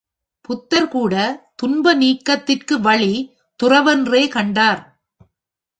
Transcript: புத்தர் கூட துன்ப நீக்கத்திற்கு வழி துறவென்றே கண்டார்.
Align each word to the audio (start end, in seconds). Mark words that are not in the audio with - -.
புத்தர் 0.41 0.87
கூட 0.87 1.15
துன்ப 1.55 1.93
நீக்கத்திற்கு 1.95 2.79
வழி 2.81 3.13
துறவென்றே 3.59 4.23
கண்டார். 4.29 4.81